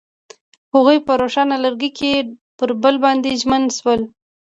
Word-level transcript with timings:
هغوی 0.73 0.97
په 1.07 1.13
روښانه 1.21 1.55
لرګی 1.65 1.89
کې 1.97 2.11
پر 2.57 2.69
بل 2.81 2.95
باندې 3.03 3.39
ژمن 3.41 3.63
شول. 3.77 4.01